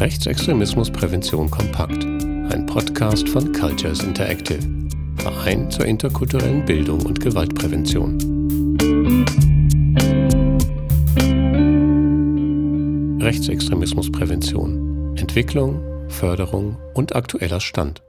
Rechtsextremismusprävention 0.00 1.50
kompakt. 1.50 2.04
Ein 2.04 2.66
Podcast 2.66 3.28
von 3.28 3.52
Cultures 3.52 4.00
Interactive. 4.04 4.60
Verein 5.16 5.68
zur 5.72 5.86
interkulturellen 5.86 6.64
Bildung 6.64 7.04
und 7.04 7.20
Gewaltprävention. 7.20 8.16
Rechtsextremismusprävention. 13.20 15.16
Entwicklung, 15.16 15.82
Förderung 16.08 16.78
und 16.94 17.16
aktueller 17.16 17.58
Stand. 17.58 18.00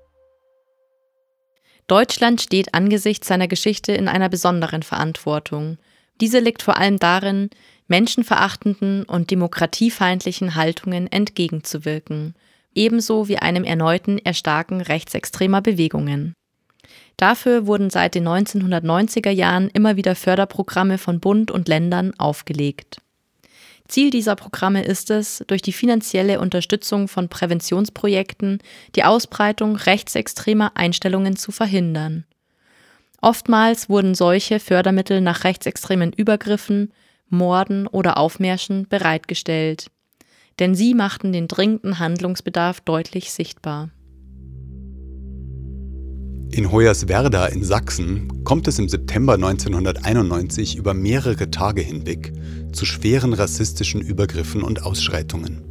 Deutschland 1.87 2.39
steht 2.39 2.75
angesichts 2.75 3.27
seiner 3.27 3.47
Geschichte 3.47 3.93
in 3.93 4.07
einer 4.07 4.29
besonderen 4.29 4.83
Verantwortung. 4.83 5.79
Diese 6.21 6.37
liegt 6.37 6.61
vor 6.61 6.77
allem 6.77 6.99
darin, 6.99 7.49
menschenverachtenden 7.89 9.03
und 9.03 9.31
demokratiefeindlichen 9.31 10.55
Haltungen 10.55 11.11
entgegenzuwirken, 11.11 12.35
ebenso 12.73 13.27
wie 13.27 13.37
einem 13.37 13.65
erneuten 13.65 14.17
Erstarken 14.19 14.79
rechtsextremer 14.79 15.61
Bewegungen. 15.61 16.33
Dafür 17.17 17.67
wurden 17.67 17.89
seit 17.89 18.15
den 18.15 18.27
1990er 18.27 19.31
Jahren 19.31 19.69
immer 19.69 19.97
wieder 19.97 20.15
Förderprogramme 20.15 20.97
von 20.97 21.19
Bund 21.19 21.51
und 21.51 21.67
Ländern 21.67 22.13
aufgelegt. 22.17 23.01
Ziel 23.89 24.11
dieser 24.11 24.35
Programme 24.35 24.83
ist 24.83 25.09
es, 25.09 25.43
durch 25.47 25.61
die 25.61 25.73
finanzielle 25.73 26.39
Unterstützung 26.39 27.07
von 27.07 27.27
Präventionsprojekten 27.27 28.59
die 28.95 29.03
Ausbreitung 29.03 29.75
rechtsextremer 29.75 30.71
Einstellungen 30.75 31.35
zu 31.35 31.51
verhindern. 31.51 32.23
Oftmals 33.19 33.89
wurden 33.89 34.15
solche 34.15 34.59
Fördermittel 34.59 35.21
nach 35.21 35.43
rechtsextremen 35.43 36.13
Übergriffen, 36.13 36.93
Morden 37.29 37.87
oder 37.87 38.17
Aufmärschen 38.17 38.87
bereitgestellt, 38.87 39.91
denn 40.59 40.75
sie 40.75 40.93
machten 40.93 41.31
den 41.31 41.47
dringenden 41.47 41.99
Handlungsbedarf 41.99 42.81
deutlich 42.81 43.31
sichtbar. 43.31 43.89
In 46.51 46.71
Hoyerswerda 46.71 47.45
in 47.45 47.63
Sachsen 47.63 48.43
kommt 48.43 48.67
es 48.67 48.79
im 48.79 48.89
September 48.89 49.35
1991 49.35 50.77
über 50.77 50.95
mehrere 50.95 51.51
Tage 51.51 51.81
hinweg 51.81 52.33
zu 52.71 52.85
schweren 52.85 53.33
rassistischen 53.33 54.01
Übergriffen 54.01 54.63
und 54.63 54.83
Ausschreitungen. 54.83 55.68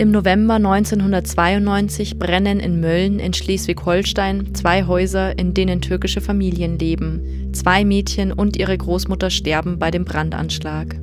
Im 0.00 0.12
November 0.12 0.54
1992 0.54 2.18
brennen 2.18 2.58
in 2.58 2.80
Mölln 2.80 3.18
in 3.18 3.34
Schleswig-Holstein 3.34 4.54
zwei 4.54 4.84
Häuser, 4.86 5.38
in 5.38 5.52
denen 5.52 5.82
türkische 5.82 6.22
Familien 6.22 6.78
leben. 6.78 7.50
Zwei 7.52 7.84
Mädchen 7.84 8.32
und 8.32 8.56
ihre 8.56 8.78
Großmutter 8.78 9.28
sterben 9.28 9.78
bei 9.78 9.90
dem 9.90 10.06
Brandanschlag. 10.06 10.98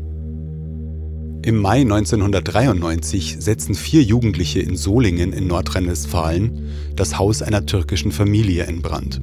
Im 1.44 1.58
Mai 1.58 1.82
1993 1.82 3.36
setzen 3.38 3.76
vier 3.76 4.02
Jugendliche 4.02 4.62
in 4.62 4.76
Solingen 4.76 5.32
in 5.32 5.46
Nordrhein-Westfalen 5.46 6.68
das 6.96 7.20
Haus 7.20 7.44
einer 7.44 7.68
türkischen 7.68 8.12
Familie 8.12 8.64
in 8.64 8.82
Brand. 8.82 9.22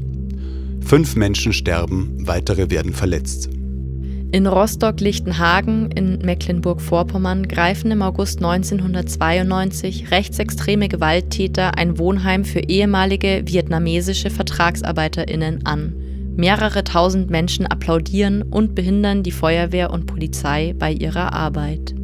Fünf 0.82 1.16
Menschen 1.16 1.52
sterben, 1.52 2.14
weitere 2.20 2.70
werden 2.70 2.92
verletzt. 2.92 3.50
In 4.34 4.48
Rostock-Lichtenhagen 4.48 5.92
in 5.92 6.18
Mecklenburg-Vorpommern 6.18 7.46
greifen 7.46 7.92
im 7.92 8.02
August 8.02 8.38
1992 8.38 10.10
rechtsextreme 10.10 10.88
Gewalttäter 10.88 11.78
ein 11.78 11.98
Wohnheim 11.98 12.44
für 12.44 12.58
ehemalige 12.58 13.42
vietnamesische 13.44 14.30
Vertragsarbeiterinnen 14.30 15.64
an. 15.66 16.34
Mehrere 16.36 16.82
tausend 16.82 17.30
Menschen 17.30 17.64
applaudieren 17.64 18.42
und 18.42 18.74
behindern 18.74 19.22
die 19.22 19.30
Feuerwehr 19.30 19.92
und 19.92 20.06
Polizei 20.06 20.74
bei 20.76 20.90
ihrer 20.90 21.32
Arbeit. 21.32 21.94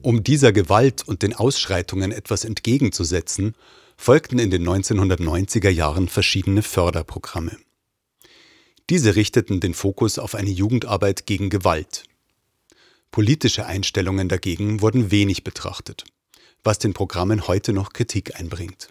Um 0.00 0.22
dieser 0.22 0.52
Gewalt 0.52 1.02
und 1.08 1.22
den 1.22 1.34
Ausschreitungen 1.34 2.12
etwas 2.12 2.44
entgegenzusetzen, 2.44 3.54
folgten 3.96 4.38
in 4.38 4.52
den 4.52 4.62
1990er 4.62 5.70
Jahren 5.70 6.06
verschiedene 6.06 6.62
Förderprogramme. 6.62 7.56
Diese 8.90 9.16
richteten 9.16 9.60
den 9.60 9.74
Fokus 9.74 10.18
auf 10.18 10.34
eine 10.34 10.50
Jugendarbeit 10.50 11.26
gegen 11.26 11.50
Gewalt. 11.50 12.04
Politische 13.10 13.66
Einstellungen 13.66 14.28
dagegen 14.28 14.80
wurden 14.80 15.10
wenig 15.10 15.44
betrachtet, 15.44 16.04
was 16.64 16.78
den 16.78 16.94
Programmen 16.94 17.46
heute 17.48 17.74
noch 17.74 17.92
Kritik 17.92 18.38
einbringt. 18.38 18.88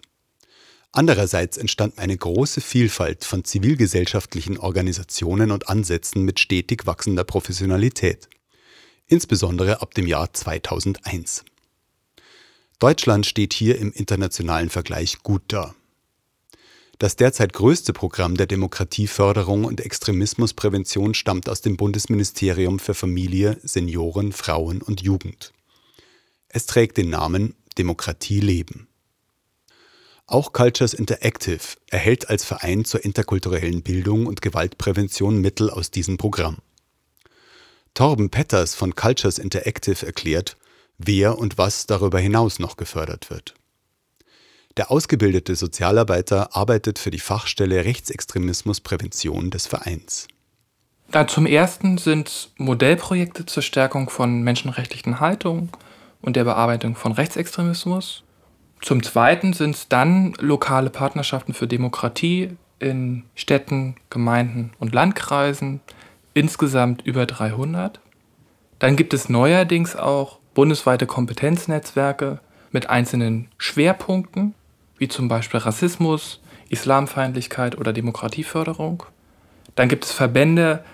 Andererseits 0.92 1.56
entstand 1.56 1.98
eine 1.98 2.16
große 2.16 2.60
Vielfalt 2.60 3.24
von 3.24 3.44
zivilgesellschaftlichen 3.44 4.56
Organisationen 4.58 5.50
und 5.50 5.68
Ansätzen 5.68 6.24
mit 6.24 6.40
stetig 6.40 6.86
wachsender 6.86 7.24
Professionalität, 7.24 8.28
insbesondere 9.06 9.82
ab 9.82 9.94
dem 9.94 10.06
Jahr 10.06 10.32
2001. 10.32 11.44
Deutschland 12.78 13.26
steht 13.26 13.52
hier 13.52 13.78
im 13.78 13.92
internationalen 13.92 14.70
Vergleich 14.70 15.22
gut 15.24 15.42
da. 15.48 15.74
Das 16.98 17.14
derzeit 17.14 17.52
größte 17.52 17.92
Programm 17.92 18.36
der 18.36 18.46
Demokratieförderung 18.46 19.64
und 19.64 19.80
Extremismusprävention 19.80 21.14
stammt 21.14 21.48
aus 21.48 21.60
dem 21.60 21.76
Bundesministerium 21.76 22.80
für 22.80 22.94
Familie, 22.94 23.58
Senioren, 23.62 24.32
Frauen 24.32 24.82
und 24.82 25.00
Jugend. 25.00 25.52
Es 26.48 26.66
trägt 26.66 26.96
den 26.96 27.10
Namen 27.10 27.54
Demokratie 27.78 28.40
leben. 28.40 28.88
Auch 30.26 30.52
Cultures 30.52 30.92
Interactive 30.92 31.60
erhält 31.86 32.28
als 32.28 32.44
Verein 32.44 32.84
zur 32.84 33.04
interkulturellen 33.04 33.82
Bildung 33.82 34.26
und 34.26 34.42
Gewaltprävention 34.42 35.40
Mittel 35.40 35.70
aus 35.70 35.92
diesem 35.92 36.16
Programm. 36.16 36.58
Torben 37.94 38.28
Petters 38.28 38.74
von 38.74 38.94
Cultures 38.96 39.38
Interactive 39.38 40.04
erklärt, 40.04 40.56
wer 40.98 41.38
und 41.38 41.58
was 41.58 41.86
darüber 41.86 42.18
hinaus 42.18 42.58
noch 42.58 42.76
gefördert 42.76 43.30
wird. 43.30 43.54
Der 44.78 44.92
ausgebildete 44.92 45.56
Sozialarbeiter 45.56 46.54
arbeitet 46.54 47.00
für 47.00 47.10
die 47.10 47.18
Fachstelle 47.18 47.84
Rechtsextremismusprävention 47.84 49.50
des 49.50 49.66
Vereins. 49.66 50.28
Da 51.10 51.26
zum 51.26 51.46
ersten 51.46 51.98
sind 51.98 52.50
Modellprojekte 52.58 53.44
zur 53.44 53.64
Stärkung 53.64 54.08
von 54.08 54.42
menschenrechtlichen 54.42 55.18
Haltungen 55.18 55.70
und 56.22 56.36
der 56.36 56.44
Bearbeitung 56.44 56.94
von 56.94 57.10
Rechtsextremismus. 57.10 58.22
Zum 58.80 59.02
zweiten 59.02 59.52
sind 59.52 59.74
es 59.74 59.88
dann 59.88 60.34
lokale 60.38 60.90
Partnerschaften 60.90 61.54
für 61.54 61.66
Demokratie 61.66 62.56
in 62.78 63.24
Städten, 63.34 63.96
Gemeinden 64.10 64.70
und 64.78 64.94
Landkreisen, 64.94 65.80
insgesamt 66.34 67.02
über 67.02 67.26
300. 67.26 67.98
Dann 68.78 68.94
gibt 68.94 69.12
es 69.12 69.28
neuerdings 69.28 69.96
auch 69.96 70.38
bundesweite 70.54 71.06
Kompetenznetzwerke 71.06 72.38
mit 72.70 72.88
einzelnen 72.88 73.48
Schwerpunkten 73.58 74.54
wie 74.98 75.08
zum 75.08 75.28
Beispiel 75.28 75.60
Rassismus, 75.60 76.40
Islamfeindlichkeit 76.68 77.78
oder 77.78 77.92
Demokratieförderung. 77.92 79.04
Dann 79.74 79.88
gibt 79.88 80.04
es 80.04 80.12
Verbände 80.12 80.84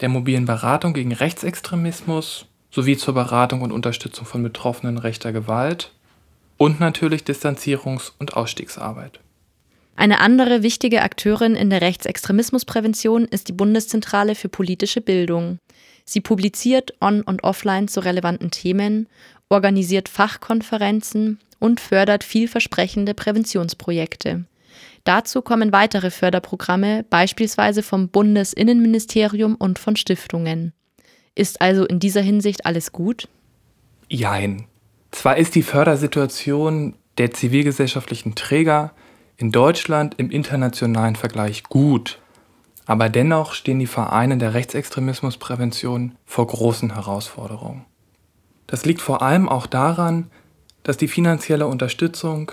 der 0.00 0.08
mobilen 0.08 0.46
Beratung 0.46 0.94
gegen 0.94 1.12
Rechtsextremismus 1.12 2.46
sowie 2.70 2.96
zur 2.96 3.14
Beratung 3.14 3.62
und 3.62 3.72
Unterstützung 3.72 4.26
von 4.26 4.42
Betroffenen 4.42 4.98
rechter 4.98 5.32
Gewalt 5.32 5.92
und 6.56 6.80
natürlich 6.80 7.22
Distanzierungs- 7.22 8.12
und 8.18 8.34
Ausstiegsarbeit. 8.34 9.20
Eine 10.00 10.20
andere 10.20 10.62
wichtige 10.62 11.02
Akteurin 11.02 11.54
in 11.54 11.68
der 11.68 11.82
Rechtsextremismusprävention 11.82 13.26
ist 13.26 13.48
die 13.48 13.52
Bundeszentrale 13.52 14.34
für 14.34 14.48
politische 14.48 15.02
Bildung. 15.02 15.58
Sie 16.06 16.22
publiziert 16.22 16.94
on- 17.02 17.20
und 17.20 17.44
offline 17.44 17.86
zu 17.86 18.00
relevanten 18.00 18.50
Themen, 18.50 19.10
organisiert 19.50 20.08
Fachkonferenzen 20.08 21.38
und 21.58 21.80
fördert 21.80 22.24
vielversprechende 22.24 23.12
Präventionsprojekte. 23.12 24.46
Dazu 25.04 25.42
kommen 25.42 25.70
weitere 25.70 26.10
Förderprogramme, 26.10 27.04
beispielsweise 27.10 27.82
vom 27.82 28.08
Bundesinnenministerium 28.08 29.54
und 29.54 29.78
von 29.78 29.96
Stiftungen. 29.96 30.72
Ist 31.34 31.60
also 31.60 31.84
in 31.84 32.00
dieser 32.00 32.22
Hinsicht 32.22 32.64
alles 32.64 32.92
gut? 32.92 33.28
Jein. 34.08 34.64
Zwar 35.10 35.36
ist 35.36 35.54
die 35.54 35.62
Fördersituation 35.62 36.94
der 37.18 37.32
zivilgesellschaftlichen 37.32 38.34
Träger 38.34 38.94
in 39.40 39.50
Deutschland 39.52 40.14
im 40.18 40.30
internationalen 40.30 41.16
Vergleich 41.16 41.62
gut, 41.64 42.18
aber 42.84 43.08
dennoch 43.08 43.54
stehen 43.54 43.78
die 43.78 43.86
Vereine 43.86 44.36
der 44.36 44.52
Rechtsextremismusprävention 44.52 46.14
vor 46.26 46.46
großen 46.46 46.92
Herausforderungen. 46.94 47.86
Das 48.66 48.84
liegt 48.84 49.00
vor 49.00 49.22
allem 49.22 49.48
auch 49.48 49.66
daran, 49.66 50.30
dass 50.82 50.98
die 50.98 51.08
finanzielle 51.08 51.66
Unterstützung 51.66 52.52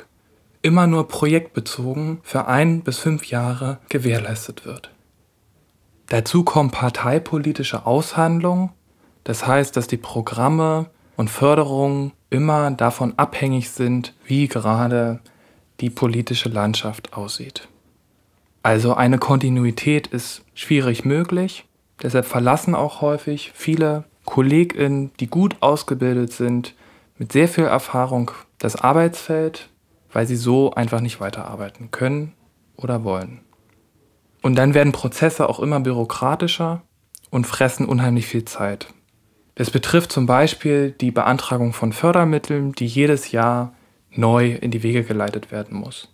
immer 0.62 0.88
nur 0.88 1.10
projektbezogen 1.10 2.20
für 2.24 2.48
ein 2.48 2.82
bis 2.82 3.00
fünf 3.00 3.26
Jahre 3.26 3.80
gewährleistet 3.90 4.66
wird. 4.66 4.92
Dazu 6.08 6.44
kommen 6.44 6.72
parteipolitische 6.72 7.86
Aushandlungen, 7.86 8.70
das 9.26 9.46
heißt, 9.46 9.76
dass 9.76 9.88
die 9.88 9.98
Programme 9.98 10.90
und 11.18 11.30
Förderungen 11.30 12.14
immer 12.30 12.72
davon 12.72 13.14
abhängig 13.18 13.72
sind, 13.72 14.14
wie 14.26 14.48
gerade 14.48 15.20
die 15.80 15.90
politische 15.90 16.50
Landschaft 16.50 17.14
aussieht. 17.14 17.68
Also 18.64 18.94
eine 18.94 19.18
Kontinuität 19.18 20.08
ist 20.08 20.44
schwierig 20.54 21.06
möglich, 21.06 21.66
deshalb 22.02 22.26
verlassen 22.26 22.76
auch 22.76 23.02
häufig 23.02 23.52
viele 23.56 24.04
KollegInnen, 24.26 25.12
die 25.20 25.28
gut 25.28 25.56
ausgebildet 25.62 26.34
sind, 26.34 26.76
mit 27.18 27.32
sehr 27.32 27.48
viel 27.48 27.64
Erfahrung 27.64 28.32
das 28.60 28.76
Arbeitsfeld, 28.76 29.70
weil 30.12 30.28
sie 30.28 30.36
so 30.36 30.74
einfach 30.74 31.00
nicht 31.00 31.20
weiterarbeiten 31.20 31.92
können 31.92 32.34
oder 32.76 33.04
wollen. 33.04 33.40
Und 34.42 34.56
dann 34.56 34.74
werden 34.74 34.92
Prozesse 34.92 35.50
auch 35.50 35.60
immer 35.60 35.80
bürokratischer 35.80 36.84
und 37.30 37.48
fressen 37.48 37.86
unheimlich 37.86 38.28
viel 38.28 38.46
Zeit. 38.46 38.88
Das 39.56 39.72
betrifft 39.72 40.12
zum 40.12 40.26
Beispiel 40.26 40.92
die 40.92 41.12
Beantragung 41.12 41.74
von 41.74 41.92
Fördermitteln, 41.92 42.74
die 42.74 42.86
jedes 42.86 43.32
Jahr 43.32 43.74
neu 44.18 44.54
in 44.54 44.72
die 44.72 44.84
Wege 44.84 45.04
geleitet 45.04 45.52
werden 45.52 45.78
muss. 45.78 46.14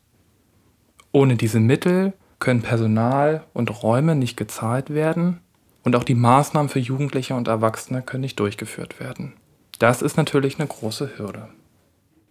Ohne 1.11 1.35
diese 1.35 1.59
Mittel 1.59 2.13
können 2.39 2.61
Personal 2.61 3.45
und 3.53 3.83
Räume 3.83 4.15
nicht 4.15 4.35
gezahlt 4.35 4.93
werden 4.93 5.39
und 5.83 5.95
auch 5.95 6.03
die 6.03 6.15
Maßnahmen 6.15 6.69
für 6.69 6.79
Jugendliche 6.79 7.35
und 7.35 7.47
Erwachsene 7.47 8.01
können 8.01 8.21
nicht 8.21 8.39
durchgeführt 8.39 8.99
werden. 8.99 9.33
Das 9.79 10.01
ist 10.01 10.17
natürlich 10.17 10.59
eine 10.59 10.67
große 10.67 11.17
Hürde. 11.17 11.49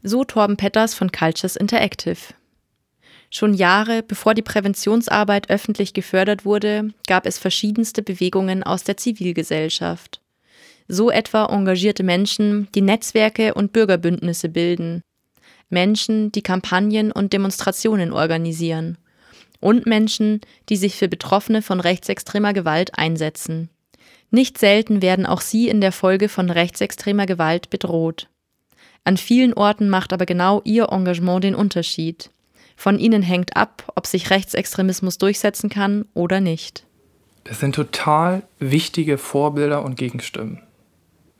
So 0.02 0.24
Torben 0.24 0.56
Petters 0.56 0.94
von 0.94 1.12
Cultures 1.12 1.56
Interactive. 1.56 2.34
Schon 3.30 3.54
Jahre 3.54 4.02
bevor 4.02 4.34
die 4.34 4.42
Präventionsarbeit 4.42 5.48
öffentlich 5.48 5.94
gefördert 5.94 6.44
wurde, 6.44 6.90
gab 7.06 7.24
es 7.24 7.38
verschiedenste 7.38 8.02
Bewegungen 8.02 8.62
aus 8.62 8.84
der 8.84 8.96
Zivilgesellschaft. 8.96 10.20
So 10.88 11.10
etwa 11.10 11.46
engagierte 11.46 12.02
Menschen, 12.02 12.68
die 12.74 12.82
Netzwerke 12.82 13.54
und 13.54 13.72
Bürgerbündnisse 13.72 14.48
bilden. 14.48 15.00
Menschen, 15.72 16.30
die 16.32 16.42
Kampagnen 16.42 17.10
und 17.10 17.32
Demonstrationen 17.32 18.12
organisieren 18.12 18.98
und 19.60 19.86
Menschen, 19.86 20.40
die 20.68 20.76
sich 20.76 20.96
für 20.96 21.08
Betroffene 21.08 21.62
von 21.62 21.80
rechtsextremer 21.80 22.52
Gewalt 22.52 22.98
einsetzen. 22.98 23.70
Nicht 24.30 24.58
selten 24.58 25.02
werden 25.02 25.24
auch 25.24 25.40
sie 25.40 25.68
in 25.68 25.80
der 25.80 25.92
Folge 25.92 26.28
von 26.28 26.50
rechtsextremer 26.50 27.26
Gewalt 27.26 27.70
bedroht. 27.70 28.28
An 29.04 29.16
vielen 29.16 29.54
Orten 29.54 29.88
macht 29.88 30.12
aber 30.12 30.26
genau 30.26 30.62
ihr 30.64 30.88
Engagement 30.90 31.44
den 31.44 31.54
Unterschied. 31.54 32.30
Von 32.76 32.98
ihnen 32.98 33.22
hängt 33.22 33.56
ab, 33.56 33.92
ob 33.94 34.06
sich 34.06 34.30
Rechtsextremismus 34.30 35.18
durchsetzen 35.18 35.70
kann 35.70 36.06
oder 36.14 36.40
nicht. 36.40 36.84
Das 37.44 37.60
sind 37.60 37.74
total 37.74 38.42
wichtige 38.58 39.18
Vorbilder 39.18 39.84
und 39.84 39.96
Gegenstimmen. 39.96 40.60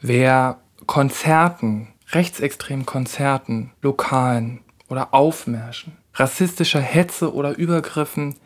Wer 0.00 0.60
Konzerten, 0.86 1.88
rechtsextremen 2.12 2.86
Konzerten, 2.86 3.72
lokalen 3.82 4.60
oder 4.88 5.14
Aufmärschen 5.14 5.96
rassistischer 6.14 6.80
Hetze 6.80 7.34
oder 7.34 7.56
Übergriffen 7.56 8.36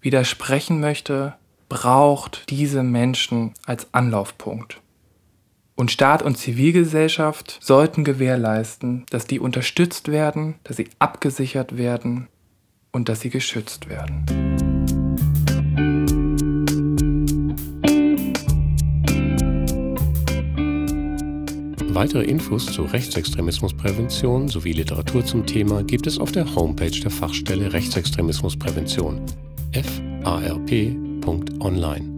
widersprechen 0.00 0.80
möchte, 0.80 1.34
braucht 1.68 2.48
diese 2.50 2.82
Menschen 2.82 3.54
als 3.64 3.92
Anlaufpunkt. 3.92 4.80
Und 5.74 5.90
Staat 5.90 6.22
und 6.22 6.38
Zivilgesellschaft 6.38 7.58
sollten 7.60 8.04
gewährleisten, 8.04 9.04
dass 9.10 9.26
die 9.26 9.40
unterstützt 9.40 10.08
werden, 10.08 10.54
dass 10.64 10.76
sie 10.76 10.88
abgesichert 10.98 11.76
werden 11.76 12.28
und 12.92 13.08
dass 13.08 13.20
sie 13.20 13.30
geschützt 13.30 13.88
werden. 13.88 14.65
Weitere 21.96 22.24
Infos 22.24 22.66
zur 22.66 22.92
Rechtsextremismusprävention 22.92 24.48
sowie 24.48 24.72
Literatur 24.72 25.24
zum 25.24 25.46
Thema 25.46 25.82
gibt 25.82 26.06
es 26.06 26.18
auf 26.18 26.30
der 26.30 26.54
Homepage 26.54 26.90
der 26.90 27.10
Fachstelle 27.10 27.72
Rechtsextremismusprävention 27.72 29.22
farp.online. 30.22 32.15